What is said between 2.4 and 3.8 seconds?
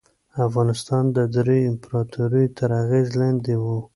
تر اغېز لاندې و.